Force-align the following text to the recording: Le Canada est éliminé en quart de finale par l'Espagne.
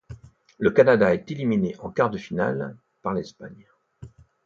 Le 0.57 0.71
Canada 0.71 1.13
est 1.13 1.29
éliminé 1.29 1.75
en 1.77 1.91
quart 1.91 2.09
de 2.09 2.17
finale 2.17 2.75
par 3.03 3.13
l'Espagne. 3.13 3.67